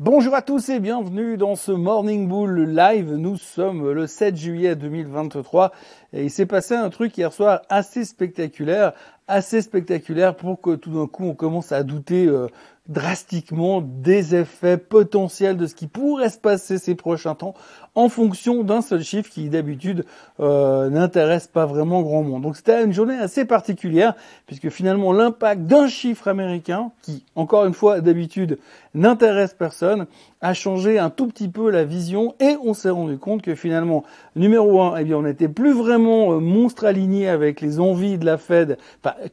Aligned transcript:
Bonjour 0.00 0.34
à 0.34 0.42
tous 0.42 0.70
et 0.70 0.80
bienvenue 0.80 1.36
dans 1.36 1.54
ce 1.54 1.70
Morning 1.70 2.26
Bull 2.26 2.64
Live. 2.64 3.12
Nous 3.12 3.36
sommes 3.36 3.92
le 3.92 4.08
7 4.08 4.36
juillet 4.36 4.74
2023 4.74 5.70
et 6.12 6.24
il 6.24 6.30
s'est 6.32 6.46
passé 6.46 6.74
un 6.74 6.90
truc 6.90 7.16
hier 7.16 7.32
soir 7.32 7.62
assez 7.68 8.04
spectaculaire, 8.04 8.94
assez 9.28 9.62
spectaculaire 9.62 10.34
pour 10.34 10.60
que 10.60 10.74
tout 10.74 10.90
d'un 10.90 11.06
coup 11.06 11.26
on 11.26 11.36
commence 11.36 11.70
à 11.70 11.84
douter 11.84 12.26
euh, 12.26 12.48
drastiquement 12.88 13.80
des 13.80 14.34
effets 14.34 14.76
potentiels 14.76 15.56
de 15.56 15.66
ce 15.66 15.74
qui 15.74 15.86
pourrait 15.86 16.28
se 16.28 16.36
passer 16.38 16.76
ces 16.76 16.94
prochains 16.94 17.34
temps 17.34 17.54
en 17.94 18.08
fonction 18.08 18.62
d'un 18.62 18.82
seul 18.82 19.02
chiffre 19.02 19.30
qui 19.30 19.48
d'habitude 19.48 20.04
euh, 20.40 20.90
n'intéresse 20.90 21.46
pas 21.46 21.64
vraiment 21.64 22.02
grand 22.02 22.22
monde. 22.22 22.42
Donc 22.42 22.56
c'était 22.56 22.84
une 22.84 22.92
journée 22.92 23.16
assez 23.16 23.44
particulière 23.46 24.14
puisque 24.46 24.68
finalement 24.68 25.12
l'impact 25.12 25.62
d'un 25.62 25.86
chiffre 25.86 26.28
américain 26.28 26.90
qui 27.02 27.24
encore 27.36 27.64
une 27.64 27.72
fois 27.72 28.00
d'habitude 28.00 28.58
n'intéresse 28.94 29.54
personne 29.54 30.06
a 30.40 30.52
changé 30.52 30.98
un 30.98 31.08
tout 31.08 31.26
petit 31.28 31.48
peu 31.48 31.70
la 31.70 31.84
vision 31.84 32.34
et 32.38 32.56
on 32.62 32.74
s'est 32.74 32.90
rendu 32.90 33.16
compte 33.16 33.40
que 33.40 33.54
finalement 33.54 34.04
numéro 34.36 34.82
un, 34.82 34.96
eh 34.96 35.04
bien 35.04 35.16
on 35.16 35.22
n'était 35.22 35.48
plus 35.48 35.72
vraiment 35.72 36.32
euh, 36.32 36.38
monstre 36.38 36.84
aligné 36.84 37.28
avec 37.28 37.60
les 37.62 37.80
envies 37.80 38.18
de 38.18 38.26
la 38.26 38.36
Fed, 38.36 38.76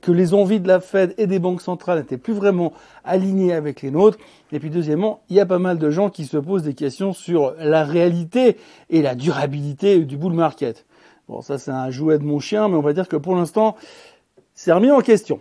que 0.02 0.12
les 0.12 0.34
envies 0.34 0.60
de 0.60 0.68
la 0.68 0.80
Fed 0.80 1.14
et 1.18 1.28
des 1.28 1.40
banques 1.40 1.62
centrales 1.62 1.98
n'étaient 1.98 2.18
plus 2.18 2.34
vraiment 2.34 2.72
alignées 3.04 3.41
avec 3.50 3.82
les 3.82 3.92
nôtres. 3.92 4.18
Et 4.52 4.60
puis 4.60 4.70
deuxièmement, 4.70 5.22
il 5.30 5.38
y 5.38 5.40
a 5.40 5.46
pas 5.46 5.60
mal 5.60 5.78
de 5.78 5.90
gens 5.90 6.10
qui 6.10 6.26
se 6.26 6.38
posent 6.38 6.64
des 6.64 6.74
questions 6.74 7.14
sur 7.14 7.56
la 7.58 7.84
réalité 7.84 8.58
et 8.90 9.02
la 9.02 9.16
durabilité 9.16 10.00
du 10.00 10.18
bull 10.18 10.34
market. 10.34 10.86
Bon, 11.28 11.42
ça 11.42 11.58
c'est 11.58 11.72
un 11.72 11.90
jouet 11.90 12.20
de 12.20 12.24
mon 12.24 12.40
chien, 12.40 12.68
mais 12.68 12.76
on 12.76 12.82
va 12.82 12.94
dire 12.94 13.08
que 13.08 13.16
pour 13.16 13.36
l'instant, 13.36 13.76
c'est 14.54 14.74
remis 14.74 14.92
en 14.92 15.00
question. 15.00 15.40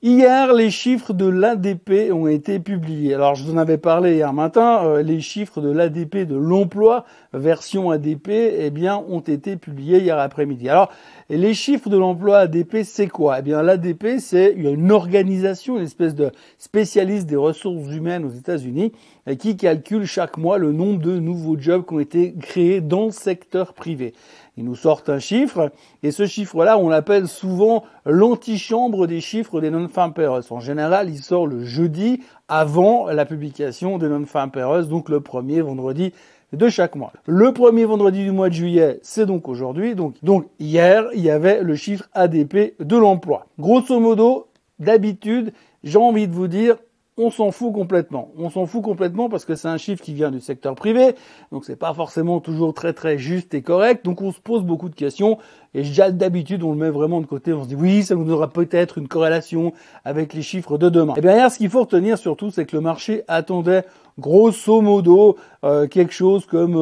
Hier, 0.00 0.52
les 0.52 0.70
chiffres 0.70 1.12
de 1.12 1.26
l'ADP 1.26 2.12
ont 2.12 2.28
été 2.28 2.60
publiés. 2.60 3.14
Alors, 3.14 3.34
je 3.34 3.42
vous 3.42 3.54
en 3.54 3.56
avais 3.56 3.78
parlé 3.78 4.14
hier 4.14 4.32
matin. 4.32 4.84
Euh, 4.84 5.02
les 5.02 5.20
chiffres 5.20 5.60
de 5.60 5.70
l'ADP 5.70 6.18
de 6.18 6.36
l'emploi 6.36 7.04
version 7.32 7.90
ADP, 7.90 8.28
eh 8.28 8.70
bien, 8.70 9.02
ont 9.08 9.18
été 9.18 9.56
publiés 9.56 9.98
hier 9.98 10.16
après-midi. 10.16 10.68
Alors, 10.68 10.92
les 11.30 11.52
chiffres 11.52 11.88
de 11.88 11.96
l'emploi 11.96 12.38
ADP, 12.38 12.84
c'est 12.84 13.08
quoi? 13.08 13.40
Eh 13.40 13.42
bien, 13.42 13.60
l'ADP, 13.60 14.20
c'est 14.20 14.52
une 14.52 14.92
organisation, 14.92 15.78
une 15.78 15.82
espèce 15.82 16.14
de 16.14 16.30
spécialiste 16.58 17.26
des 17.26 17.34
ressources 17.34 17.90
humaines 17.90 18.24
aux 18.24 18.30
États-Unis, 18.30 18.92
euh, 19.26 19.34
qui 19.34 19.56
calcule 19.56 20.04
chaque 20.04 20.38
mois 20.38 20.58
le 20.58 20.70
nombre 20.70 21.00
de 21.00 21.18
nouveaux 21.18 21.58
jobs 21.58 21.84
qui 21.84 21.94
ont 21.94 21.98
été 21.98 22.34
créés 22.40 22.80
dans 22.80 23.06
le 23.06 23.10
secteur 23.10 23.74
privé. 23.74 24.14
Ils 24.58 24.64
nous 24.64 24.74
sortent 24.74 25.08
un 25.08 25.20
chiffre, 25.20 25.70
et 26.02 26.10
ce 26.10 26.26
chiffre-là, 26.26 26.78
on 26.78 26.88
l'appelle 26.88 27.28
souvent 27.28 27.84
l'antichambre 28.04 29.06
des 29.06 29.20
chiffres 29.20 29.60
des 29.60 29.70
non-farm. 29.70 30.12
En 30.50 30.58
général, 30.58 31.08
il 31.10 31.22
sort 31.22 31.46
le 31.46 31.62
jeudi 31.62 32.20
avant 32.48 33.06
la 33.06 33.24
publication 33.24 33.98
des 33.98 34.08
non-farm 34.08 34.50
donc 34.88 35.10
le 35.10 35.20
premier 35.20 35.60
vendredi 35.60 36.12
de 36.52 36.68
chaque 36.68 36.96
mois. 36.96 37.12
Le 37.24 37.52
premier 37.52 37.84
vendredi 37.84 38.24
du 38.24 38.32
mois 38.32 38.48
de 38.48 38.54
juillet, 38.54 38.98
c'est 39.02 39.26
donc 39.26 39.48
aujourd'hui. 39.48 39.94
Donc, 39.94 40.16
donc 40.24 40.48
hier, 40.58 41.06
il 41.14 41.20
y 41.20 41.30
avait 41.30 41.62
le 41.62 41.76
chiffre 41.76 42.08
ADP 42.14 42.74
de 42.80 42.96
l'emploi. 42.96 43.46
Grosso 43.60 44.00
modo, 44.00 44.48
d'habitude, 44.80 45.52
j'ai 45.84 45.98
envie 45.98 46.26
de 46.26 46.34
vous 46.34 46.48
dire, 46.48 46.78
on 47.18 47.30
s'en 47.30 47.50
fout 47.50 47.72
complètement. 47.72 48.30
On 48.38 48.48
s'en 48.48 48.64
fout 48.64 48.82
complètement 48.82 49.28
parce 49.28 49.44
que 49.44 49.54
c'est 49.54 49.68
un 49.68 49.76
chiffre 49.76 50.02
qui 50.02 50.14
vient 50.14 50.30
du 50.30 50.40
secteur 50.40 50.74
privé, 50.74 51.14
donc 51.52 51.64
c'est 51.64 51.76
pas 51.76 51.92
forcément 51.92 52.40
toujours 52.40 52.72
très 52.72 52.92
très 52.92 53.18
juste 53.18 53.52
et 53.54 53.62
correct. 53.62 54.04
Donc 54.04 54.22
on 54.22 54.32
se 54.32 54.40
pose 54.40 54.62
beaucoup 54.62 54.88
de 54.88 54.94
questions 54.94 55.38
et 55.74 55.82
d'habitude 56.12 56.62
on 56.62 56.72
le 56.72 56.78
met 56.78 56.90
vraiment 56.90 57.20
de 57.20 57.26
côté. 57.26 57.52
On 57.52 57.64
se 57.64 57.68
dit 57.68 57.74
oui, 57.74 58.04
ça 58.04 58.14
nous 58.14 58.30
aura 58.32 58.48
peut-être 58.48 58.98
une 58.98 59.08
corrélation 59.08 59.72
avec 60.04 60.32
les 60.32 60.42
chiffres 60.42 60.78
de 60.78 60.88
demain. 60.88 61.14
Et 61.14 61.18
eh 61.18 61.20
bien 61.20 61.48
ce 61.50 61.58
qu'il 61.58 61.68
faut 61.68 61.80
retenir 61.80 62.16
surtout, 62.16 62.50
c'est 62.50 62.64
que 62.64 62.76
le 62.76 62.82
marché 62.82 63.24
attendait 63.28 63.84
grosso 64.18 64.80
modo 64.80 65.36
euh, 65.64 65.88
quelque 65.88 66.12
chose 66.12 66.46
comme 66.46 66.74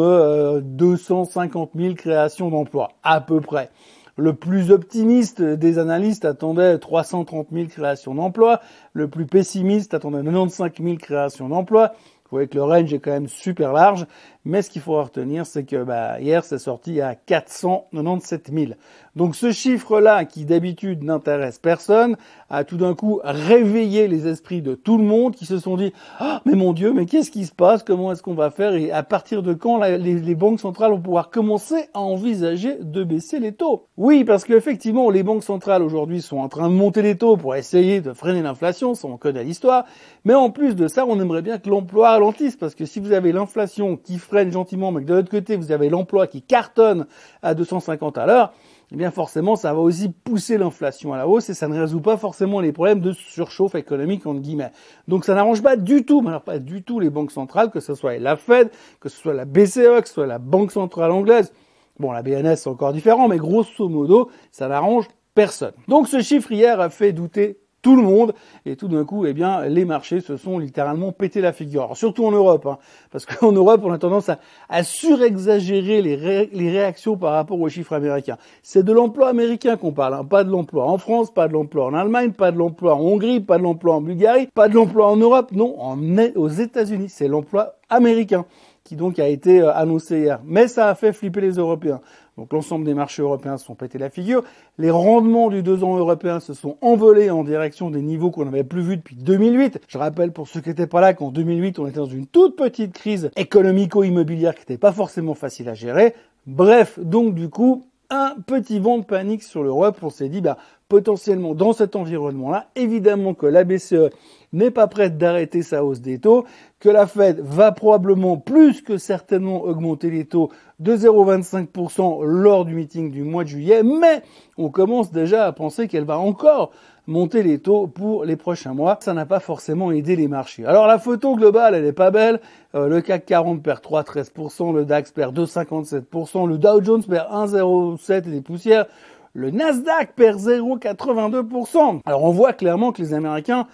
250 0.62 1.70
euh, 1.74 1.80
000 1.80 1.94
créations 1.94 2.50
d'emplois 2.50 2.90
à 3.02 3.20
peu 3.20 3.40
près. 3.40 3.70
Le 4.18 4.32
plus 4.32 4.70
optimiste 4.70 5.42
des 5.42 5.78
analystes 5.78 6.24
attendait 6.24 6.78
330 6.78 7.48
000 7.52 7.66
créations 7.66 8.14
d'emplois. 8.14 8.60
Le 8.94 9.08
plus 9.08 9.26
pessimiste 9.26 9.92
attendait 9.92 10.22
95 10.22 10.72
000 10.82 10.96
créations 10.96 11.50
d'emplois. 11.50 11.92
Vous 12.24 12.38
voyez 12.38 12.48
que 12.48 12.56
le 12.56 12.64
range 12.64 12.92
est 12.92 12.98
quand 12.98 13.12
même 13.12 13.28
super 13.28 13.72
large, 13.72 14.06
mais 14.46 14.62
ce 14.62 14.70
qu'il 14.70 14.80
faut 14.80 15.02
retenir, 15.02 15.44
c'est 15.44 15.64
que 15.64 15.82
bah, 15.82 16.20
hier, 16.20 16.44
c'est 16.44 16.58
sorti 16.58 17.00
à 17.00 17.16
497 17.16 18.52
000. 18.54 18.72
Donc 19.16 19.34
ce 19.34 19.50
chiffre-là, 19.50 20.24
qui 20.24 20.44
d'habitude 20.44 21.02
n'intéresse 21.02 21.58
personne, 21.58 22.16
a 22.48 22.62
tout 22.62 22.76
d'un 22.76 22.94
coup 22.94 23.20
réveillé 23.24 24.06
les 24.06 24.28
esprits 24.28 24.62
de 24.62 24.76
tout 24.76 24.98
le 24.98 25.04
monde 25.04 25.34
qui 25.34 25.46
se 25.46 25.58
sont 25.58 25.76
dit 25.76 25.92
ah, 26.20 26.42
mais 26.44 26.54
mon 26.54 26.72
Dieu, 26.72 26.92
mais 26.92 27.06
qu'est-ce 27.06 27.32
qui 27.32 27.44
se 27.44 27.52
passe? 27.52 27.82
Comment 27.82 28.12
est-ce 28.12 28.22
qu'on 28.22 28.34
va 28.34 28.50
faire 28.50 28.74
Et 28.74 28.92
à 28.92 29.02
partir 29.02 29.42
de 29.42 29.52
quand 29.52 29.82
les, 29.82 30.34
banques 30.36 30.60
centrales 30.60 30.92
vont 30.92 31.00
pouvoir 31.00 31.30
commencer 31.30 31.88
à 31.92 32.00
envisager 32.00 32.76
de 32.80 33.02
baisser 33.02 33.40
les 33.40 33.52
taux? 33.52 33.88
Oui, 33.96 34.22
parce 34.22 34.44
qu'effectivement, 34.44 35.10
les 35.10 35.24
banques 35.24 35.42
centrales 35.42 35.82
aujourd'hui 35.82 36.22
sont 36.22 36.38
en 36.38 36.48
train 36.48 36.68
de 36.68 36.74
monter 36.74 37.02
les 37.02 37.16
taux 37.16 37.36
pour 37.36 37.56
essayer 37.56 38.00
de 38.00 38.12
freiner 38.12 38.42
l'inflation, 38.42 38.94
ça 38.94 39.08
on 39.08 39.16
connaît 39.16 39.42
l'histoire. 39.42 39.86
Mais 40.24 40.34
en 40.34 40.50
plus 40.50 40.76
de 40.76 40.86
ça, 40.86 41.04
on 41.04 41.18
aimerait 41.18 41.42
bien 41.42 41.58
que 41.58 41.68
l'emploi 41.68 42.10
ralentisse, 42.10 42.56
parce 42.56 42.76
que 42.76 42.84
si 42.84 43.00
vous 43.00 43.10
avez 43.10 43.32
l'inflation 43.32 43.96
qui 43.96 44.18
freine 44.18 44.35
gentiment, 44.50 44.92
mais 44.92 45.02
que 45.02 45.06
de 45.06 45.14
l'autre 45.14 45.30
côté, 45.30 45.56
vous 45.56 45.72
avez 45.72 45.88
l'emploi 45.88 46.26
qui 46.26 46.42
cartonne 46.42 47.06
à 47.42 47.54
250 47.54 48.18
à 48.18 48.26
l'heure, 48.26 48.52
eh 48.92 48.96
bien 48.96 49.10
forcément, 49.10 49.56
ça 49.56 49.72
va 49.72 49.80
aussi 49.80 50.10
pousser 50.10 50.58
l'inflation 50.58 51.12
à 51.12 51.16
la 51.16 51.26
hausse 51.26 51.48
et 51.48 51.54
ça 51.54 51.66
ne 51.66 51.78
résout 51.78 52.00
pas 52.00 52.16
forcément 52.16 52.60
les 52.60 52.72
problèmes 52.72 53.00
de 53.00 53.12
surchauffe 53.12 53.74
économique, 53.74 54.26
entre 54.26 54.40
guillemets. 54.40 54.70
Donc 55.08 55.24
ça 55.24 55.34
n'arrange 55.34 55.62
pas 55.62 55.76
du 55.76 56.04
tout, 56.04 56.20
mais 56.20 56.38
pas 56.38 56.58
du 56.58 56.84
tout 56.84 57.00
les 57.00 57.10
banques 57.10 57.32
centrales, 57.32 57.70
que 57.70 57.80
ce 57.80 57.94
soit 57.94 58.18
la 58.18 58.36
Fed, 58.36 58.70
que 59.00 59.08
ce 59.08 59.16
soit 59.16 59.34
la 59.34 59.44
BCE, 59.44 60.00
que 60.02 60.08
ce 60.08 60.14
soit 60.14 60.26
la 60.26 60.38
Banque 60.38 60.70
centrale 60.70 61.10
anglaise. 61.10 61.52
Bon, 61.98 62.12
la 62.12 62.22
BNS 62.22 62.56
c'est 62.56 62.68
encore 62.68 62.92
différent, 62.92 63.26
mais 63.26 63.38
grosso 63.38 63.88
modo, 63.88 64.30
ça 64.52 64.68
n'arrange 64.68 65.08
personne. 65.34 65.72
Donc 65.88 66.06
ce 66.06 66.20
chiffre 66.20 66.52
hier 66.52 66.80
a 66.80 66.90
fait 66.90 67.12
douter 67.12 67.58
tout 67.86 67.94
le 67.94 68.02
monde. 68.02 68.34
Et 68.64 68.74
tout 68.74 68.88
d'un 68.88 69.04
coup, 69.04 69.26
eh 69.26 69.32
bien, 69.32 69.64
les 69.66 69.84
marchés 69.84 70.20
se 70.20 70.36
sont 70.36 70.58
littéralement 70.58 71.12
pété 71.12 71.40
la 71.40 71.52
figure. 71.52 71.96
surtout 71.96 72.26
en 72.26 72.32
Europe, 72.32 72.66
hein, 72.66 72.78
parce 73.12 73.24
qu'en 73.26 73.52
Europe, 73.62 73.82
on 73.84 73.92
a 73.92 73.98
tendance 73.98 74.28
à, 74.28 74.82
surexagérer 74.82 76.02
les, 76.02 76.16
réactions 76.16 77.16
par 77.16 77.34
rapport 77.34 77.60
aux 77.60 77.68
chiffres 77.68 77.92
américains. 77.92 78.38
C'est 78.64 78.82
de 78.82 78.92
l'emploi 78.92 79.28
américain 79.28 79.76
qu'on 79.76 79.92
parle, 79.92 80.14
hein, 80.14 80.24
pas 80.24 80.42
de 80.42 80.50
l'emploi 80.50 80.90
en 80.90 80.98
France, 80.98 81.32
pas 81.32 81.46
de 81.46 81.52
l'emploi 81.52 81.86
en 81.86 81.94
Allemagne, 81.94 82.32
pas 82.32 82.50
de 82.50 82.58
l'emploi 82.58 82.96
en 82.96 83.02
Hongrie, 83.02 83.38
pas 83.38 83.58
de 83.58 83.62
l'emploi 83.62 83.94
en 83.94 84.00
Bulgarie, 84.00 84.48
pas 84.52 84.68
de 84.68 84.74
l'emploi 84.74 85.06
en 85.06 85.16
Europe, 85.16 85.52
non, 85.52 85.80
en, 85.80 85.96
aux 86.34 86.48
États-Unis, 86.48 87.08
c'est 87.08 87.28
l'emploi 87.28 87.76
américain 87.88 88.46
qui 88.86 88.96
donc 88.96 89.18
a 89.18 89.28
été 89.28 89.60
euh, 89.60 89.74
annoncé 89.74 90.20
hier. 90.20 90.40
Mais 90.44 90.68
ça 90.68 90.88
a 90.88 90.94
fait 90.94 91.12
flipper 91.12 91.40
les 91.40 91.54
Européens. 91.56 92.00
Donc 92.38 92.52
l'ensemble 92.52 92.84
des 92.84 92.94
marchés 92.94 93.22
européens 93.22 93.56
se 93.56 93.64
sont 93.64 93.74
pété 93.74 93.98
la 93.98 94.10
figure. 94.10 94.44
Les 94.78 94.90
rendements 94.90 95.48
du 95.48 95.62
2 95.62 95.82
ans 95.84 95.96
européen 95.96 96.38
se 96.38 96.54
sont 96.54 96.76
envolés 96.82 97.30
en 97.30 97.44
direction 97.44 97.90
des 97.90 98.02
niveaux 98.02 98.30
qu'on 98.30 98.44
n'avait 98.44 98.64
plus 98.64 98.82
vus 98.82 98.96
depuis 98.98 99.16
2008. 99.16 99.80
Je 99.88 99.98
rappelle 99.98 100.32
pour 100.32 100.46
ceux 100.46 100.60
qui 100.60 100.68
n'étaient 100.68 100.86
pas 100.86 101.00
là 101.00 101.14
qu'en 101.14 101.30
2008, 101.30 101.78
on 101.78 101.86
était 101.86 101.96
dans 101.96 102.06
une 102.06 102.26
toute 102.26 102.56
petite 102.56 102.92
crise 102.92 103.30
économico-immobilière 103.36 104.54
qui 104.54 104.60
n'était 104.60 104.78
pas 104.78 104.92
forcément 104.92 105.34
facile 105.34 105.68
à 105.68 105.74
gérer. 105.74 106.14
Bref, 106.46 107.00
donc 107.00 107.34
du 107.34 107.48
coup, 107.48 107.86
un 108.10 108.36
petit 108.46 108.78
vent 108.78 108.98
de 108.98 109.04
panique 109.04 109.42
sur 109.42 109.62
l'Europe. 109.62 109.98
On 110.02 110.10
s'est 110.10 110.28
dit, 110.28 110.40
bah, 110.40 110.56
potentiellement 110.88 111.54
dans 111.54 111.72
cet 111.72 111.96
environnement-là, 111.96 112.68
évidemment 112.76 113.34
que 113.34 113.46
la 113.46 113.64
BCE 113.64 114.10
n'est 114.52 114.70
pas 114.70 114.86
prête 114.86 115.18
d'arrêter 115.18 115.62
sa 115.62 115.84
hausse 115.84 116.00
des 116.00 116.18
taux, 116.18 116.44
que 116.78 116.88
la 116.88 117.06
Fed 117.06 117.40
va 117.40 117.72
probablement 117.72 118.36
plus 118.36 118.82
que 118.82 118.96
certainement 118.96 119.62
augmenter 119.62 120.10
les 120.10 120.24
taux 120.24 120.50
de 120.78 120.96
0,25% 120.96 122.22
lors 122.24 122.64
du 122.64 122.74
meeting 122.74 123.10
du 123.10 123.22
mois 123.22 123.44
de 123.44 123.48
juillet, 123.48 123.82
mais 123.82 124.22
on 124.56 124.70
commence 124.70 125.10
déjà 125.10 125.46
à 125.46 125.52
penser 125.52 125.88
qu'elle 125.88 126.04
va 126.04 126.18
encore 126.18 126.70
monter 127.06 127.42
les 127.42 127.58
taux 127.58 127.86
pour 127.86 128.24
les 128.24 128.36
prochains 128.36 128.74
mois. 128.74 128.98
Ça 129.00 129.14
n'a 129.14 129.26
pas 129.26 129.40
forcément 129.40 129.92
aidé 129.92 130.16
les 130.16 130.28
marchés. 130.28 130.64
Alors 130.64 130.86
la 130.86 130.98
photo 130.98 131.36
globale, 131.36 131.74
elle 131.74 131.84
est 131.84 131.92
pas 131.92 132.10
belle. 132.10 132.40
Euh, 132.74 132.88
le 132.88 133.00
CAC 133.00 133.26
40 133.26 133.62
perd 133.62 133.80
3,13%, 133.82 134.74
le 134.74 134.84
DAX 134.84 135.12
perd 135.12 135.38
2,57%, 135.38 136.48
le 136.48 136.58
Dow 136.58 136.82
Jones 136.82 137.04
perd 137.04 137.30
1,07% 137.30 138.18
et 138.18 138.20
des 138.20 138.40
poussières. 138.40 138.86
Le 139.32 139.50
Nasdaq 139.50 140.14
perd 140.14 140.38
0,82%. 140.38 142.00
Alors 142.06 142.24
on 142.24 142.30
voit 142.30 142.54
clairement 142.54 142.92
que 142.92 143.02
les 143.02 143.12
Américains 143.12 143.66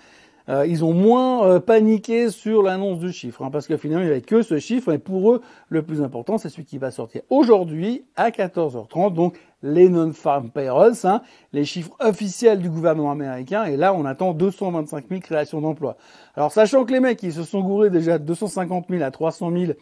euh, 0.48 0.66
ils 0.66 0.84
ont 0.84 0.92
moins 0.92 1.46
euh, 1.46 1.60
paniqué 1.60 2.30
sur 2.30 2.62
l'annonce 2.62 2.98
du 2.98 3.12
chiffre, 3.12 3.42
hein, 3.42 3.50
parce 3.50 3.66
que 3.66 3.76
finalement, 3.76 4.02
il 4.02 4.06
n'y 4.06 4.12
avait 4.12 4.20
que 4.22 4.42
ce 4.42 4.58
chiffre, 4.58 4.92
et 4.92 4.98
pour 4.98 5.32
eux, 5.32 5.42
le 5.68 5.82
plus 5.82 6.02
important, 6.02 6.38
c'est 6.38 6.48
celui 6.48 6.64
qui 6.64 6.78
va 6.78 6.90
sortir 6.90 7.22
aujourd'hui 7.30 8.04
à 8.16 8.30
14h30, 8.30 9.14
donc 9.14 9.38
les 9.62 9.88
non-farm 9.88 10.50
payrolls, 10.50 10.94
hein, 11.04 11.22
les 11.52 11.64
chiffres 11.64 11.92
officiels 12.00 12.58
du 12.58 12.68
gouvernement 12.68 13.12
américain, 13.12 13.64
et 13.64 13.76
là, 13.76 13.94
on 13.94 14.04
attend 14.04 14.32
225 14.32 15.04
000 15.08 15.20
créations 15.20 15.60
d'emplois. 15.60 15.96
Alors, 16.34 16.50
sachant 16.50 16.84
que 16.84 16.92
les 16.92 17.00
mecs, 17.00 17.22
ils 17.22 17.32
se 17.32 17.44
sont 17.44 17.60
gourés 17.60 17.90
déjà 17.90 18.18
de 18.18 18.24
250 18.24 18.86
000 18.90 19.02
à 19.02 19.10
300 19.12 19.52
000 19.52 19.72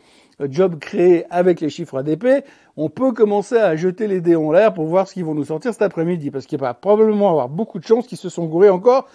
euh, 0.40 0.48
jobs 0.50 0.78
créés 0.78 1.24
avec 1.30 1.62
les 1.62 1.70
chiffres 1.70 1.98
ADP, 1.98 2.44
on 2.76 2.90
peut 2.90 3.12
commencer 3.12 3.56
à 3.56 3.76
jeter 3.76 4.06
les 4.06 4.20
dés 4.20 4.36
en 4.36 4.52
l'air 4.52 4.74
pour 4.74 4.84
voir 4.86 5.08
ce 5.08 5.14
qu'ils 5.14 5.24
vont 5.24 5.34
nous 5.34 5.46
sortir 5.46 5.72
cet 5.72 5.82
après-midi, 5.82 6.30
parce 6.30 6.44
qu'il 6.44 6.58
va 6.58 6.74
probablement 6.74 7.30
avoir 7.30 7.48
beaucoup 7.48 7.78
de 7.78 7.84
chances 7.84 8.06
qu'ils 8.06 8.18
se 8.18 8.28
sont 8.28 8.44
gourés 8.44 8.70
encore 8.70 9.06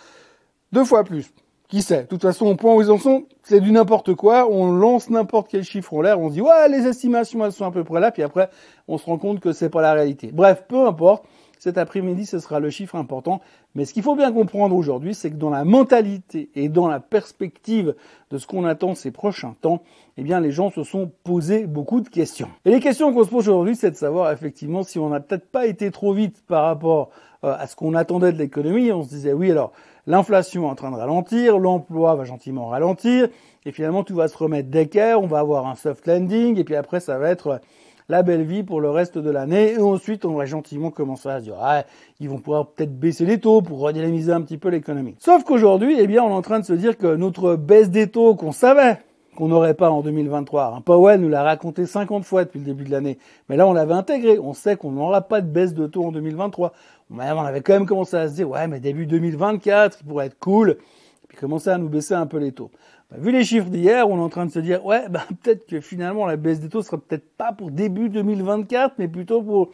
deux 0.71 0.85
fois 0.85 1.03
plus. 1.03 1.31
Qui 1.67 1.81
sait? 1.81 2.03
De 2.03 2.07
toute 2.07 2.21
façon, 2.21 2.45
au 2.45 2.55
point 2.55 2.75
où 2.75 2.81
ils 2.81 2.91
en 2.91 2.99
sont, 2.99 3.25
c'est 3.41 3.59
du 3.59 3.71
n'importe 3.71 4.13
quoi. 4.13 4.47
On 4.49 4.71
lance 4.71 5.09
n'importe 5.09 5.47
quel 5.49 5.63
chiffre 5.63 5.93
en 5.95 6.01
l'air, 6.01 6.19
on 6.19 6.29
se 6.29 6.33
dit 6.33 6.41
ouais, 6.41 6.69
les 6.69 6.85
estimations 6.85 7.43
elles 7.43 7.51
sont 7.51 7.65
à 7.65 7.71
peu 7.71 7.83
près 7.83 7.99
là, 7.99 8.11
puis 8.11 8.21
après 8.21 8.49
on 8.87 8.99
se 8.99 9.05
rend 9.05 9.17
compte 9.17 9.39
que 9.39 9.51
c'est 9.51 9.69
pas 9.69 9.81
la 9.81 9.93
réalité. 9.93 10.29
Bref, 10.31 10.65
peu 10.67 10.85
importe. 10.87 11.25
Cet 11.57 11.77
après-midi, 11.79 12.27
ce 12.27 12.37
sera 12.37 12.59
le 12.59 12.69
chiffre 12.69 12.95
important. 12.95 13.41
Mais 13.73 13.85
ce 13.85 13.93
qu'il 13.93 14.03
faut 14.03 14.15
bien 14.15 14.31
comprendre 14.31 14.75
aujourd'hui, 14.75 15.15
c'est 15.15 15.31
que 15.31 15.35
dans 15.35 15.49
la 15.49 15.63
mentalité 15.63 16.49
et 16.53 16.69
dans 16.69 16.87
la 16.87 16.99
perspective 16.99 17.95
de 18.29 18.37
ce 18.37 18.45
qu'on 18.45 18.65
attend 18.65 18.93
ces 18.93 19.09
prochains 19.09 19.55
temps, 19.61 19.81
eh 20.17 20.23
bien, 20.23 20.39
les 20.39 20.51
gens 20.51 20.69
se 20.69 20.83
sont 20.83 21.11
posés 21.23 21.65
beaucoup 21.65 22.01
de 22.01 22.09
questions. 22.09 22.49
Et 22.65 22.69
les 22.69 22.79
questions 22.79 23.11
qu'on 23.13 23.23
se 23.23 23.29
pose 23.29 23.49
aujourd'hui, 23.49 23.75
c'est 23.75 23.89
de 23.89 23.95
savoir 23.95 24.31
effectivement 24.31 24.83
si 24.83 24.99
on 24.99 25.09
n'a 25.09 25.21
peut-être 25.21 25.49
pas 25.49 25.65
été 25.65 25.89
trop 25.89 26.13
vite 26.13 26.43
par 26.45 26.65
rapport 26.65 27.09
euh, 27.43 27.55
à 27.57 27.67
ce 27.67 27.75
qu'on 27.75 27.95
attendait 27.95 28.31
de 28.31 28.37
l'économie. 28.37 28.91
On 28.91 29.01
se 29.01 29.09
disait 29.09 29.33
oui, 29.33 29.49
alors 29.49 29.71
l'inflation 30.07 30.65
est 30.65 30.69
en 30.69 30.75
train 30.75 30.91
de 30.91 30.97
ralentir, 30.97 31.57
l'emploi 31.57 32.15
va 32.15 32.23
gentiment 32.23 32.67
ralentir, 32.67 33.27
et 33.65 33.71
finalement 33.71 34.03
tout 34.03 34.15
va 34.15 34.27
se 34.27 34.37
remettre 34.37 34.69
d'équerre, 34.69 35.21
on 35.21 35.27
va 35.27 35.39
avoir 35.39 35.67
un 35.67 35.75
soft 35.75 36.07
landing, 36.07 36.57
et 36.57 36.63
puis 36.63 36.75
après 36.75 36.99
ça 36.99 37.17
va 37.17 37.29
être 37.29 37.61
la 38.07 38.21
belle 38.21 38.43
vie 38.43 38.63
pour 38.63 38.81
le 38.81 38.89
reste 38.89 39.17
de 39.17 39.29
l'année, 39.29 39.73
et 39.73 39.79
ensuite 39.79 40.25
on 40.25 40.35
va 40.35 40.45
gentiment 40.45 40.91
commencer 40.91 41.29
à 41.29 41.39
se 41.39 41.45
dire, 41.45 41.57
ah, 41.59 41.83
ils 42.19 42.29
vont 42.29 42.37
pouvoir 42.37 42.67
peut-être 42.67 42.97
baisser 42.97 43.25
les 43.25 43.39
taux 43.39 43.61
pour 43.61 43.79
redynamiser 43.79 44.31
un 44.31 44.41
petit 44.41 44.57
peu 44.57 44.69
l'économie. 44.69 45.15
Sauf 45.19 45.43
qu'aujourd'hui, 45.43 45.97
eh 45.99 46.05
bien, 46.05 46.23
on 46.23 46.29
est 46.29 46.33
en 46.33 46.41
train 46.41 46.59
de 46.59 46.65
se 46.65 46.73
dire 46.73 46.97
que 46.97 47.15
notre 47.15 47.55
baisse 47.55 47.89
des 47.89 48.07
taux 48.07 48.35
qu'on 48.35 48.51
savait 48.51 48.99
qu'on 49.35 49.47
n'aurait 49.47 49.73
pas 49.73 49.89
en 49.89 50.01
2023. 50.01 50.81
Powell 50.85 51.21
nous 51.21 51.29
l'a 51.29 51.43
raconté 51.43 51.85
50 51.85 52.23
fois 52.23 52.45
depuis 52.45 52.59
le 52.59 52.65
début 52.65 52.83
de 52.83 52.91
l'année. 52.91 53.17
Mais 53.49 53.57
là, 53.57 53.67
on 53.67 53.73
l'avait 53.73 53.93
intégré. 53.93 54.39
On 54.39 54.53
sait 54.53 54.75
qu'on 54.75 54.91
n'aura 54.91 55.21
pas 55.21 55.41
de 55.41 55.47
baisse 55.47 55.73
de 55.73 55.85
taux 55.87 56.05
en 56.05 56.11
2023. 56.11 56.73
On 57.11 57.19
avait 57.19 57.61
quand 57.61 57.73
même 57.73 57.85
commencé 57.85 58.17
à 58.17 58.27
se 58.27 58.33
dire, 58.33 58.49
ouais, 58.49 58.67
mais 58.67 58.79
début 58.79 59.05
2024, 59.05 59.99
il 60.01 60.07
pourrait 60.07 60.27
être 60.27 60.39
cool. 60.39 60.71
Et 60.71 61.27
puis 61.27 61.37
commencer 61.37 61.69
à 61.69 61.77
nous 61.77 61.89
baisser 61.89 62.13
un 62.13 62.25
peu 62.25 62.37
les 62.37 62.51
taux. 62.51 62.71
Bah, 63.11 63.17
vu 63.19 63.31
les 63.31 63.43
chiffres 63.43 63.69
d'hier, 63.69 64.09
on 64.09 64.17
est 64.17 64.21
en 64.21 64.29
train 64.29 64.45
de 64.45 64.51
se 64.51 64.59
dire, 64.59 64.83
ouais, 64.85 65.07
bah, 65.09 65.21
peut-être 65.43 65.67
que 65.67 65.79
finalement 65.79 66.25
la 66.25 66.37
baisse 66.37 66.59
des 66.59 66.69
taux 66.69 66.81
sera 66.81 66.97
peut-être 66.97 67.35
pas 67.37 67.51
pour 67.51 67.69
début 67.69 68.09
2024, 68.09 68.95
mais 68.97 69.07
plutôt 69.07 69.41
pour, 69.41 69.69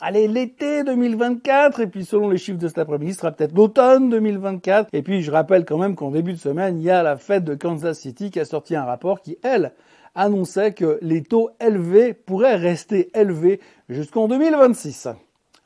allez, 0.00 0.28
l'été 0.28 0.84
2024. 0.84 1.80
Et 1.80 1.86
puis 1.86 2.04
selon 2.04 2.28
les 2.28 2.38
chiffres 2.38 2.58
de 2.58 2.68
cet 2.68 2.78
après-midi, 2.78 3.12
ce 3.12 3.20
sera 3.20 3.32
peut-être 3.32 3.54
l'automne 3.54 4.10
2024. 4.10 4.88
Et 4.92 5.02
puis 5.02 5.22
je 5.22 5.30
rappelle 5.30 5.64
quand 5.64 5.78
même 5.78 5.94
qu'en 5.94 6.10
début 6.10 6.32
de 6.32 6.38
semaine, 6.38 6.78
il 6.78 6.84
y 6.84 6.90
a 6.90 7.02
la 7.02 7.16
fête 7.16 7.44
de 7.44 7.54
Kansas 7.54 7.98
City 7.98 8.30
qui 8.30 8.40
a 8.40 8.44
sorti 8.44 8.74
un 8.76 8.84
rapport 8.84 9.20
qui, 9.20 9.38
elle, 9.42 9.72
annonçait 10.14 10.72
que 10.72 10.98
les 11.02 11.22
taux 11.22 11.50
élevés 11.60 12.14
pourraient 12.14 12.56
rester 12.56 13.10
élevés 13.14 13.60
jusqu'en 13.88 14.28
2026. 14.28 15.08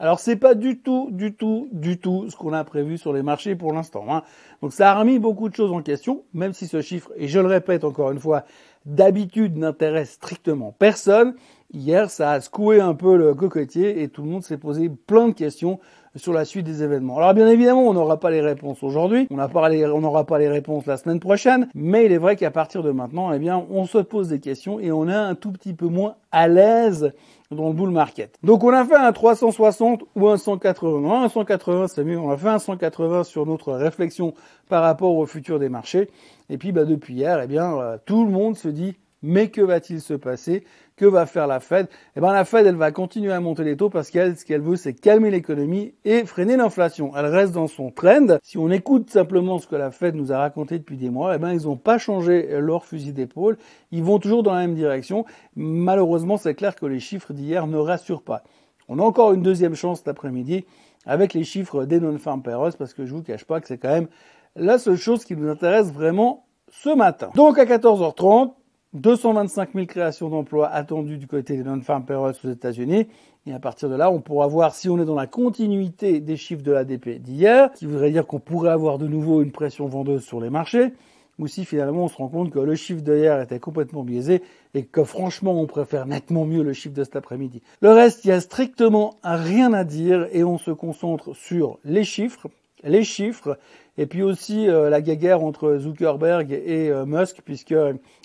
Alors 0.00 0.18
c'est 0.18 0.36
pas 0.36 0.54
du 0.54 0.80
tout, 0.80 1.08
du 1.12 1.34
tout, 1.34 1.68
du 1.70 1.98
tout 1.98 2.28
ce 2.28 2.36
qu'on 2.36 2.52
a 2.52 2.64
prévu 2.64 2.98
sur 2.98 3.12
les 3.12 3.22
marchés 3.22 3.54
pour 3.54 3.72
l'instant. 3.72 4.04
Hein. 4.08 4.22
Donc 4.60 4.72
ça 4.72 4.90
a 4.90 4.98
remis 4.98 5.20
beaucoup 5.20 5.48
de 5.48 5.54
choses 5.54 5.72
en 5.72 5.82
question, 5.82 6.24
même 6.34 6.52
si 6.52 6.66
ce 6.66 6.82
chiffre, 6.82 7.12
et 7.16 7.28
je 7.28 7.38
le 7.38 7.46
répète 7.46 7.84
encore 7.84 8.10
une 8.10 8.18
fois, 8.18 8.44
d'habitude 8.86 9.56
n'intéresse 9.56 10.12
strictement 10.12 10.72
personne. 10.72 11.34
Hier, 11.72 12.10
ça 12.10 12.32
a 12.32 12.40
secoué 12.40 12.80
un 12.80 12.94
peu 12.94 13.16
le 13.16 13.34
cocotier 13.34 14.02
et 14.02 14.08
tout 14.08 14.22
le 14.22 14.28
monde 14.28 14.44
s'est 14.44 14.58
posé 14.58 14.88
plein 14.88 15.28
de 15.28 15.34
questions 15.34 15.80
sur 16.16 16.32
la 16.32 16.44
suite 16.44 16.64
des 16.64 16.82
événements. 16.82 17.16
Alors 17.18 17.34
bien 17.34 17.48
évidemment, 17.48 17.88
on 17.88 17.94
n'aura 17.94 18.20
pas 18.20 18.30
les 18.30 18.40
réponses 18.40 18.82
aujourd'hui, 18.82 19.26
on 19.30 19.36
n'aura 19.36 20.24
pas 20.24 20.38
les 20.38 20.48
réponses 20.48 20.86
la 20.86 20.96
semaine 20.96 21.20
prochaine, 21.20 21.68
mais 21.74 22.06
il 22.06 22.12
est 22.12 22.18
vrai 22.18 22.36
qu'à 22.36 22.50
partir 22.50 22.82
de 22.82 22.90
maintenant, 22.90 23.32
eh 23.32 23.38
bien, 23.38 23.64
on 23.70 23.86
se 23.86 23.98
pose 23.98 24.28
des 24.28 24.40
questions 24.40 24.78
et 24.80 24.92
on 24.92 25.08
est 25.08 25.14
un 25.14 25.34
tout 25.34 25.52
petit 25.52 25.74
peu 25.74 25.86
moins 25.86 26.16
à 26.32 26.48
l'aise 26.48 27.12
dans 27.50 27.68
le 27.68 27.74
bull 27.74 27.90
market. 27.90 28.36
Donc 28.42 28.64
on 28.64 28.72
a 28.72 28.84
fait 28.84 28.96
un 28.96 29.12
360 29.12 30.04
ou 30.16 30.28
un 30.28 30.36
180. 30.36 31.24
Un 31.24 31.28
180 31.28 31.88
c'est 31.88 32.04
mieux, 32.04 32.18
on 32.18 32.30
a 32.30 32.36
fait 32.36 32.48
un 32.48 32.58
180 32.58 33.24
sur 33.24 33.46
notre 33.46 33.72
réflexion 33.72 34.34
par 34.68 34.82
rapport 34.82 35.16
au 35.16 35.26
futur 35.26 35.58
des 35.58 35.68
marchés. 35.68 36.10
Et 36.50 36.58
puis 36.58 36.72
bah, 36.72 36.84
depuis 36.84 37.14
hier, 37.14 37.40
eh 37.42 37.46
bien, 37.46 37.76
euh, 37.78 37.96
tout 38.04 38.24
le 38.24 38.30
monde 38.30 38.56
se 38.56 38.68
dit 38.68 38.96
mais 39.24 39.48
que 39.48 39.62
va-t-il 39.62 40.02
se 40.02 40.12
passer? 40.12 40.64
Que 40.96 41.06
va 41.06 41.24
faire 41.24 41.46
la 41.46 41.58
Fed? 41.58 41.88
Eh 42.14 42.20
bien, 42.20 42.32
la 42.34 42.44
Fed, 42.44 42.66
elle 42.66 42.76
va 42.76 42.92
continuer 42.92 43.32
à 43.32 43.40
monter 43.40 43.64
les 43.64 43.74
taux 43.74 43.88
parce 43.88 44.10
qu'elle, 44.10 44.36
ce 44.36 44.44
qu'elle 44.44 44.60
veut, 44.60 44.76
c'est 44.76 44.92
calmer 44.92 45.30
l'économie 45.30 45.94
et 46.04 46.26
freiner 46.26 46.58
l'inflation. 46.58 47.10
Elle 47.16 47.26
reste 47.26 47.52
dans 47.52 47.66
son 47.66 47.90
trend. 47.90 48.38
Si 48.42 48.58
on 48.58 48.70
écoute 48.70 49.08
simplement 49.08 49.58
ce 49.58 49.66
que 49.66 49.76
la 49.76 49.90
Fed 49.90 50.14
nous 50.14 50.30
a 50.30 50.38
raconté 50.38 50.78
depuis 50.78 50.98
des 50.98 51.08
mois, 51.08 51.34
eh 51.34 51.38
ben, 51.38 51.54
ils 51.54 51.64
n'ont 51.64 51.78
pas 51.78 51.96
changé 51.96 52.60
leur 52.60 52.84
fusil 52.84 53.14
d'épaule. 53.14 53.56
Ils 53.92 54.04
vont 54.04 54.18
toujours 54.18 54.42
dans 54.42 54.52
la 54.52 54.60
même 54.60 54.74
direction. 54.74 55.24
Malheureusement, 55.56 56.36
c'est 56.36 56.54
clair 56.54 56.76
que 56.76 56.84
les 56.84 57.00
chiffres 57.00 57.32
d'hier 57.32 57.66
ne 57.66 57.78
rassurent 57.78 58.22
pas. 58.22 58.44
On 58.88 58.98
a 58.98 59.02
encore 59.02 59.32
une 59.32 59.42
deuxième 59.42 59.74
chance 59.74 59.98
cet 59.98 60.08
après-midi 60.08 60.66
avec 61.06 61.32
les 61.32 61.44
chiffres 61.44 61.86
des 61.86 61.98
non-farm 61.98 62.42
payrolls 62.42 62.74
parce 62.78 62.92
que 62.92 63.06
je 63.06 63.14
vous 63.14 63.22
cache 63.22 63.46
pas 63.46 63.58
que 63.60 63.68
c'est 63.68 63.78
quand 63.78 63.88
même 63.88 64.08
la 64.54 64.76
seule 64.76 64.96
chose 64.96 65.24
qui 65.24 65.34
nous 65.34 65.48
intéresse 65.48 65.90
vraiment 65.90 66.44
ce 66.68 66.94
matin. 66.94 67.30
Donc 67.34 67.58
à 67.58 67.64
14h30, 67.64 68.52
225 68.94 69.70
000 69.74 69.86
créations 69.86 70.28
d'emplois 70.28 70.68
attendues 70.68 71.18
du 71.18 71.26
côté 71.26 71.56
des 71.56 71.64
non-farm 71.64 72.04
payrolls 72.04 72.34
aux 72.44 72.50
États-Unis. 72.50 73.08
Et 73.46 73.52
à 73.52 73.58
partir 73.58 73.90
de 73.90 73.96
là, 73.96 74.10
on 74.10 74.20
pourra 74.20 74.46
voir 74.46 74.74
si 74.74 74.88
on 74.88 74.98
est 74.98 75.04
dans 75.04 75.14
la 75.14 75.26
continuité 75.26 76.20
des 76.20 76.36
chiffres 76.36 76.62
de 76.62 76.72
l'ADP 76.72 77.20
d'hier, 77.20 77.70
qui 77.72 77.86
voudrait 77.86 78.10
dire 78.10 78.26
qu'on 78.26 78.40
pourrait 78.40 78.70
avoir 78.70 78.98
de 78.98 79.06
nouveau 79.06 79.42
une 79.42 79.52
pression 79.52 79.86
vendeuse 79.86 80.24
sur 80.24 80.40
les 80.40 80.48
marchés, 80.48 80.92
ou 81.38 81.46
si 81.46 81.64
finalement 81.64 82.04
on 82.04 82.08
se 82.08 82.16
rend 82.16 82.28
compte 82.28 82.50
que 82.50 82.60
le 82.60 82.74
chiffre 82.74 83.02
d'hier 83.02 83.40
était 83.40 83.58
complètement 83.58 84.02
biaisé 84.02 84.42
et 84.72 84.84
que 84.84 85.04
franchement 85.04 85.60
on 85.60 85.66
préfère 85.66 86.06
nettement 86.06 86.44
mieux 86.44 86.62
le 86.62 86.72
chiffre 86.72 86.94
de 86.94 87.04
cet 87.04 87.16
après-midi. 87.16 87.60
Le 87.80 87.90
reste, 87.90 88.24
il 88.24 88.28
y 88.28 88.32
a 88.32 88.40
strictement 88.40 89.16
rien 89.22 89.72
à 89.72 89.84
dire 89.84 90.28
et 90.32 90.44
on 90.44 90.58
se 90.58 90.70
concentre 90.70 91.34
sur 91.34 91.78
les 91.84 92.04
chiffres, 92.04 92.48
les 92.84 93.04
chiffres 93.04 93.58
et 93.96 94.06
puis 94.06 94.22
aussi 94.22 94.68
euh, 94.68 94.90
la 94.90 95.00
guerre 95.00 95.42
entre 95.42 95.76
Zuckerberg 95.78 96.50
et 96.52 96.90
euh, 96.90 97.06
Musk, 97.06 97.42
puisque 97.44 97.74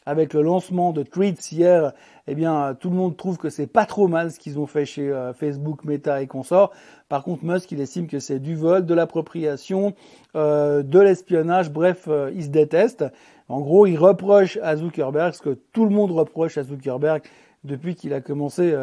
avec 0.06 0.34
le 0.34 0.42
lancement 0.42 0.92
de 0.92 1.04
Tweets 1.04 1.52
hier, 1.52 1.94
eh 2.28 2.36
bien 2.36 2.76
tout 2.80 2.90
le 2.90 2.96
monde 2.96 3.16
trouve 3.16 3.38
que 3.38 3.50
c'est 3.50 3.68
pas 3.68 3.86
trop 3.86 4.08
mal 4.08 4.32
ce 4.32 4.40
qu'ils 4.40 4.58
ont 4.58 4.66
fait 4.66 4.86
chez 4.86 5.10
euh, 5.10 5.34
Facebook, 5.34 5.84
Meta 5.84 6.22
et 6.22 6.28
consorts. 6.28 6.72
Par 7.08 7.24
contre, 7.24 7.46
Musk, 7.46 7.72
il 7.72 7.82
estime 7.82 8.08
que 8.08 8.20
c'est 8.20 8.40
du 8.40 8.56
vol, 8.56 8.86
de 8.86 8.94
l'appropriation, 8.94 9.94
de 10.36 11.00
l'espionnage, 11.00 11.72
bref, 11.72 12.08
il 12.36 12.44
se 12.44 12.50
déteste. 12.50 13.04
En 13.48 13.62
gros, 13.62 13.88
il 13.88 13.98
reproche 13.98 14.60
à 14.62 14.76
Zuckerberg 14.76 15.34
ce 15.34 15.42
que 15.42 15.58
tout 15.74 15.86
le 15.86 15.90
monde 15.90 16.12
reproche 16.12 16.60
à 16.60 16.64
Zuckerberg 16.64 17.24
depuis 17.64 17.96
qu'il 17.96 18.14
a 18.14 18.22
commencé 18.22 18.76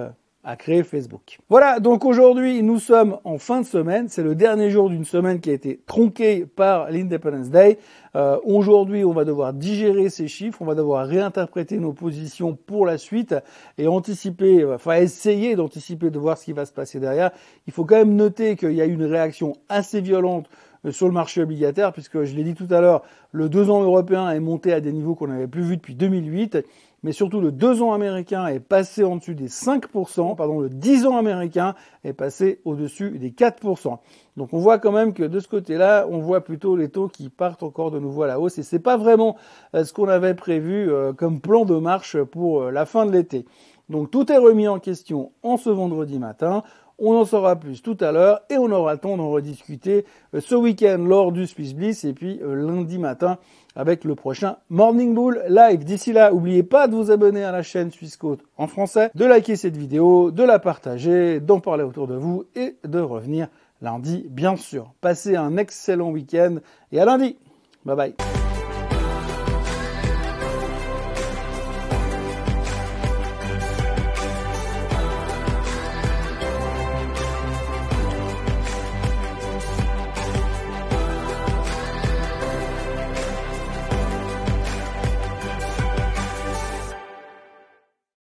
à 0.47 0.55
créer 0.55 0.85
Facebook. 0.85 1.39
Voilà, 1.49 1.81
donc 1.81 2.05
aujourd'hui 2.05 2.63
nous 2.63 2.79
sommes 2.79 3.19
en 3.25 3.37
fin 3.37 3.61
de 3.61 3.67
semaine, 3.67 4.09
c'est 4.09 4.23
le 4.23 4.37
dernier 4.37 4.71
jour 4.71 4.89
d'une 4.89 5.05
semaine 5.05 5.41
qui 5.41 5.51
a 5.51 5.53
été 5.53 5.81
tronquée 5.87 6.47
par 6.47 6.89
l'Independence 6.89 7.51
Day. 7.51 7.79
Euh, 8.15 8.39
aujourd'hui 8.45 9.05
on 9.05 9.13
va 9.13 9.25
devoir 9.25 9.53
digérer 9.53 10.09
ces 10.09 10.29
chiffres, 10.29 10.63
on 10.63 10.65
va 10.65 10.77
devoir 10.77 11.05
réinterpréter 11.05 11.79
nos 11.79 11.93
positions 11.93 12.55
pour 12.55 12.87
la 12.87 12.97
suite 12.97 13.35
et 13.77 13.89
anticiper, 13.89 14.65
enfin 14.65 14.95
essayer 14.95 15.57
d'anticiper, 15.57 16.11
de 16.11 16.19
voir 16.19 16.39
ce 16.39 16.45
qui 16.45 16.53
va 16.53 16.65
se 16.65 16.73
passer 16.73 17.01
derrière. 17.01 17.33
Il 17.67 17.73
faut 17.73 17.85
quand 17.85 17.97
même 17.97 18.15
noter 18.15 18.55
qu'il 18.55 18.73
y 18.73 18.81
a 18.81 18.87
eu 18.87 18.95
une 18.95 19.05
réaction 19.05 19.55
assez 19.69 20.01
violente 20.01 20.49
euh, 20.85 20.93
sur 20.93 21.09
le 21.09 21.13
marché 21.13 21.43
obligataire, 21.43 21.93
puisque 21.93 22.23
je 22.23 22.37
l'ai 22.37 22.45
dit 22.45 22.55
tout 22.55 22.69
à 22.71 22.81
l'heure, 22.81 23.03
le 23.33 23.49
2 23.49 23.69
ans 23.71 23.83
européen 23.83 24.31
est 24.31 24.39
monté 24.39 24.73
à 24.73 24.81
des 24.81 24.93
niveaux 24.93 25.17
qu'on 25.17 25.27
n'avait 25.27 25.49
plus 25.49 25.63
vus 25.63 25.77
depuis 25.77 25.97
2008 25.97 26.59
mais 27.07 27.13
surtout 27.13 27.41
le 27.41 27.53
2 27.53 27.83
ans 27.83 27.93
américain 27.93 28.49
est 28.49 28.59
passé 28.59 29.05
en 29.05 29.15
dessus 29.15 29.37
des 29.37 29.47
5%, 29.47 30.35
pardon, 30.35 30.59
le 30.59 30.69
10 30.69 31.07
ans 31.07 31.17
américain 31.17 31.77
est 32.03 32.13
passé 32.13 32.61
au-dessus 32.65 33.21
des 33.21 33.31
4%. 33.31 33.99
Donc 34.37 34.49
on 34.53 34.59
voit 34.59 34.81
quand 34.81 34.91
même 34.91 35.15
que 35.15 35.23
de 35.23 35.39
ce 35.39 35.47
côté-là, 35.47 36.09
on 36.11 36.19
voit 36.19 36.41
plutôt 36.41 36.75
les 36.75 36.89
taux 36.89 37.07
qui 37.07 37.29
partent 37.29 37.63
encore 37.63 37.93
de 37.93 38.01
nouveau 38.01 38.25
à 38.25 38.27
la 38.27 38.41
hausse 38.41 38.59
et 38.59 38.65
c'est 38.65 38.81
pas 38.81 38.97
vraiment 38.97 39.37
euh, 39.77 39.85
ce 39.85 39.93
qu'on 39.93 40.09
avait 40.09 40.35
prévu 40.35 40.91
euh, 40.91 41.13
comme 41.13 41.41
plan 41.41 41.65
de 41.65 41.77
marche 41.77 42.21
pour 42.21 42.63
euh, 42.63 42.71
la 42.73 42.87
fin 42.87 43.07
de 43.07 43.13
l'été. 43.13 43.45
Donc 43.89 44.11
tout 44.11 44.33
est 44.33 44.39
remis 44.39 44.67
en 44.67 44.81
question 44.81 45.31
en 45.45 45.59
ce 45.59 45.71
vendredi 45.71 46.19
matin. 46.19 46.65
On 46.99 47.15
en 47.15 47.25
saura 47.25 47.57
plus 47.57 47.83
tout 47.83 47.97
à 48.01 48.11
l'heure 48.11 48.41
et 48.49 48.57
on 48.57 48.71
aura 48.71 48.95
le 48.95 48.99
temps 48.99 49.17
d'en 49.17 49.31
rediscuter 49.31 50.07
euh, 50.35 50.41
ce 50.41 50.55
week-end 50.55 50.99
lors 50.99 51.31
du 51.31 51.47
Swiss 51.47 51.75
Bliss 51.75 52.05
et 52.05 52.15
puis 52.15 52.41
euh, 52.43 52.55
lundi 52.55 52.99
matin 52.99 53.39
avec 53.75 54.05
le 54.05 54.15
prochain 54.15 54.57
Morning 54.71 55.15
Bull 55.15 55.43
Live. 55.49 55.85
D'ici 55.85 56.13
là, 56.13 56.31
n'oubliez 56.31 56.63
pas 56.63 56.89
de 56.89 56.95
vous 56.95 57.11
abonner 57.11 57.45
à 57.45 57.53
la 57.53 57.63
chaîne 57.63 57.91
Swissquote 57.91 58.41
en 58.57 58.67
français, 58.67 59.11
de 59.15 59.27
liker 59.27 59.57
cette 59.57 59.77
vidéo, 59.77 60.31
de 60.31 60.43
la 60.43 60.59
partager, 60.59 61.41
d'en 61.41 61.61
parler 61.61 61.85
autour 61.85 62.07
de 62.07 62.17
vous 62.17 62.45
et 62.55 62.77
de 62.85 63.01
revenir 63.01 63.49
lundi, 63.83 64.25
bien 64.31 64.57
sûr. 64.57 64.95
Passez 65.03 65.37
un 65.37 65.59
excellent 65.59 66.11
week-end 66.11 66.57
et 66.93 67.01
à 67.01 67.05
lundi 67.05 67.37
Bye 67.85 67.95
bye. 67.95 68.46